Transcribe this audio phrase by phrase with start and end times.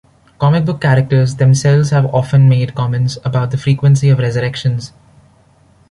[0.39, 4.93] Comic book characters themselves have often made comments about the frequency of resurrections.